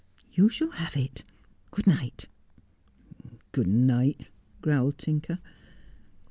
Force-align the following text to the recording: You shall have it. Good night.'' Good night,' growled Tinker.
You 0.33 0.49
shall 0.49 0.71
have 0.71 0.97
it. 0.97 1.23
Good 1.69 1.85
night.'' 1.85 2.27
Good 3.51 3.67
night,' 3.67 4.29
growled 4.59 4.97
Tinker. 4.97 5.37